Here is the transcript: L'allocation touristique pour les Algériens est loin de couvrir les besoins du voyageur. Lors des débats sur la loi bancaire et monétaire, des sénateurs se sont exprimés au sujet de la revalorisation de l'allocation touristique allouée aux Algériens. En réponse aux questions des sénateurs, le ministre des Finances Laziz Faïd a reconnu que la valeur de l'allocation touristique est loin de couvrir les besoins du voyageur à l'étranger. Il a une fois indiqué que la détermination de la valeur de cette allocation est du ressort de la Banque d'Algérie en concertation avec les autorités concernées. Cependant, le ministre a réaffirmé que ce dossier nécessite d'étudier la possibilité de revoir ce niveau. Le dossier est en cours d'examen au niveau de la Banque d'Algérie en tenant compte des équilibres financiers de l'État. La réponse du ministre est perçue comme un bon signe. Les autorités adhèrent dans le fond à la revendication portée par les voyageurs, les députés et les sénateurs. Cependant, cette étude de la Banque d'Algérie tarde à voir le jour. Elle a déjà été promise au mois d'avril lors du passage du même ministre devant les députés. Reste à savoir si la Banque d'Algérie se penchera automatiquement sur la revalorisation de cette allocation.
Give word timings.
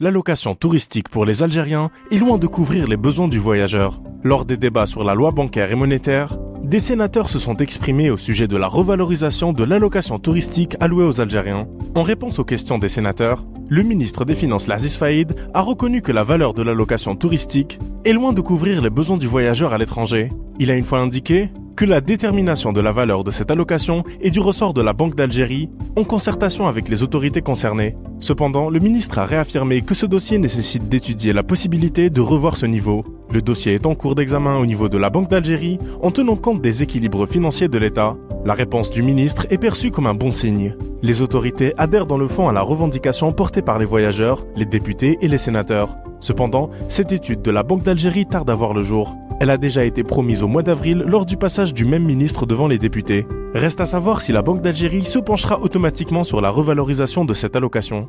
L'allocation 0.00 0.54
touristique 0.54 1.08
pour 1.08 1.24
les 1.24 1.42
Algériens 1.42 1.90
est 2.12 2.18
loin 2.18 2.38
de 2.38 2.46
couvrir 2.46 2.86
les 2.86 2.96
besoins 2.96 3.26
du 3.26 3.40
voyageur. 3.40 4.00
Lors 4.22 4.44
des 4.44 4.56
débats 4.56 4.86
sur 4.86 5.02
la 5.02 5.16
loi 5.16 5.32
bancaire 5.32 5.72
et 5.72 5.74
monétaire, 5.74 6.38
des 6.62 6.78
sénateurs 6.78 7.28
se 7.28 7.40
sont 7.40 7.56
exprimés 7.56 8.08
au 8.08 8.16
sujet 8.16 8.46
de 8.46 8.56
la 8.56 8.68
revalorisation 8.68 9.52
de 9.52 9.64
l'allocation 9.64 10.20
touristique 10.20 10.76
allouée 10.78 11.04
aux 11.04 11.20
Algériens. 11.20 11.66
En 11.96 12.04
réponse 12.04 12.38
aux 12.38 12.44
questions 12.44 12.78
des 12.78 12.88
sénateurs, 12.88 13.44
le 13.68 13.82
ministre 13.82 14.24
des 14.24 14.36
Finances 14.36 14.68
Laziz 14.68 14.96
Faïd 14.96 15.34
a 15.52 15.62
reconnu 15.62 16.00
que 16.00 16.12
la 16.12 16.22
valeur 16.22 16.54
de 16.54 16.62
l'allocation 16.62 17.16
touristique 17.16 17.80
est 18.04 18.12
loin 18.12 18.32
de 18.32 18.40
couvrir 18.40 18.80
les 18.80 18.90
besoins 18.90 19.16
du 19.16 19.26
voyageur 19.26 19.74
à 19.74 19.78
l'étranger. 19.78 20.30
Il 20.60 20.70
a 20.70 20.76
une 20.76 20.84
fois 20.84 21.00
indiqué 21.00 21.50
que 21.78 21.84
la 21.84 22.00
détermination 22.00 22.72
de 22.72 22.80
la 22.80 22.90
valeur 22.90 23.22
de 23.22 23.30
cette 23.30 23.52
allocation 23.52 24.02
est 24.20 24.32
du 24.32 24.40
ressort 24.40 24.74
de 24.74 24.82
la 24.82 24.92
Banque 24.92 25.14
d'Algérie 25.14 25.70
en 25.94 26.02
concertation 26.02 26.66
avec 26.66 26.88
les 26.88 27.04
autorités 27.04 27.40
concernées. 27.40 27.94
Cependant, 28.18 28.68
le 28.68 28.80
ministre 28.80 29.20
a 29.20 29.24
réaffirmé 29.24 29.82
que 29.82 29.94
ce 29.94 30.04
dossier 30.04 30.38
nécessite 30.38 30.88
d'étudier 30.88 31.32
la 31.32 31.44
possibilité 31.44 32.10
de 32.10 32.20
revoir 32.20 32.56
ce 32.56 32.66
niveau. 32.66 33.04
Le 33.30 33.42
dossier 33.42 33.74
est 33.74 33.86
en 33.86 33.94
cours 33.94 34.16
d'examen 34.16 34.58
au 34.58 34.66
niveau 34.66 34.88
de 34.88 34.98
la 34.98 35.08
Banque 35.08 35.30
d'Algérie 35.30 35.78
en 36.02 36.10
tenant 36.10 36.34
compte 36.34 36.62
des 36.62 36.82
équilibres 36.82 37.28
financiers 37.28 37.68
de 37.68 37.78
l'État. 37.78 38.16
La 38.44 38.54
réponse 38.54 38.90
du 38.90 39.04
ministre 39.04 39.46
est 39.50 39.58
perçue 39.58 39.92
comme 39.92 40.08
un 40.08 40.14
bon 40.14 40.32
signe. 40.32 40.74
Les 41.02 41.22
autorités 41.22 41.74
adhèrent 41.78 42.06
dans 42.06 42.18
le 42.18 42.26
fond 42.26 42.48
à 42.48 42.52
la 42.52 42.62
revendication 42.62 43.32
portée 43.32 43.62
par 43.62 43.78
les 43.78 43.84
voyageurs, 43.84 44.44
les 44.56 44.66
députés 44.66 45.16
et 45.20 45.28
les 45.28 45.38
sénateurs. 45.38 45.96
Cependant, 46.20 46.70
cette 46.88 47.12
étude 47.12 47.42
de 47.42 47.50
la 47.50 47.62
Banque 47.62 47.82
d'Algérie 47.82 48.26
tarde 48.26 48.50
à 48.50 48.54
voir 48.54 48.74
le 48.74 48.82
jour. 48.82 49.16
Elle 49.40 49.50
a 49.50 49.56
déjà 49.56 49.84
été 49.84 50.02
promise 50.02 50.42
au 50.42 50.48
mois 50.48 50.62
d'avril 50.62 51.04
lors 51.06 51.26
du 51.26 51.36
passage 51.36 51.72
du 51.72 51.84
même 51.84 52.04
ministre 52.04 52.44
devant 52.44 52.66
les 52.66 52.78
députés. 52.78 53.26
Reste 53.54 53.80
à 53.80 53.86
savoir 53.86 54.20
si 54.20 54.32
la 54.32 54.42
Banque 54.42 54.62
d'Algérie 54.62 55.04
se 55.04 55.18
penchera 55.18 55.60
automatiquement 55.60 56.24
sur 56.24 56.40
la 56.40 56.50
revalorisation 56.50 57.24
de 57.24 57.34
cette 57.34 57.54
allocation. 57.54 58.08